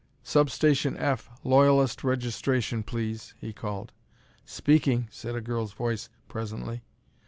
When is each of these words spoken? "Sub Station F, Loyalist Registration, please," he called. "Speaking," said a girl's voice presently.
"Sub 0.23 0.49
Station 0.49 0.97
F, 0.97 1.29
Loyalist 1.43 2.03
Registration, 2.03 2.81
please," 2.81 3.35
he 3.37 3.53
called. 3.53 3.91
"Speaking," 4.45 5.07
said 5.11 5.35
a 5.35 5.41
girl's 5.41 5.73
voice 5.73 6.09
presently. 6.27 6.81